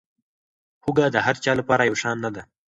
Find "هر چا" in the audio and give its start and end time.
1.25-1.51